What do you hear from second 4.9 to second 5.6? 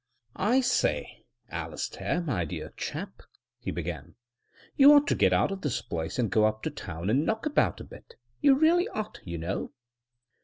ought to get out